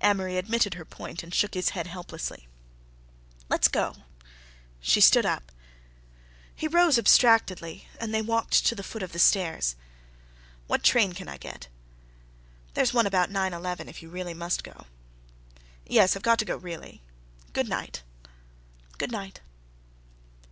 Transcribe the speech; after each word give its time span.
Amory 0.00 0.36
admitted 0.36 0.74
her 0.74 0.84
point 0.84 1.24
and 1.24 1.34
shook 1.34 1.54
his 1.54 1.70
head 1.70 1.88
helplessly. 1.88 2.46
"Let's 3.48 3.66
go." 3.66 3.96
She 4.80 5.00
stood 5.00 5.26
up. 5.26 5.50
He 6.54 6.68
rose 6.68 6.98
abstractedly 7.00 7.88
and 7.98 8.14
they 8.14 8.22
walked 8.22 8.64
to 8.64 8.76
the 8.76 8.84
foot 8.84 9.02
of 9.02 9.10
the 9.10 9.18
stairs. 9.18 9.74
"What 10.68 10.84
train 10.84 11.14
can 11.14 11.28
I 11.28 11.36
get?" 11.36 11.66
"There's 12.74 12.94
one 12.94 13.08
about 13.08 13.28
9:11 13.30 13.88
if 13.88 14.02
you 14.04 14.08
really 14.08 14.34
must 14.34 14.62
go." 14.62 14.86
"Yes, 15.84 16.14
I've 16.14 16.22
got 16.22 16.38
to 16.38 16.44
go, 16.44 16.56
really. 16.56 17.02
Good 17.52 17.68
night." 17.68 18.04
"Good 18.98 19.10
night." 19.10 19.40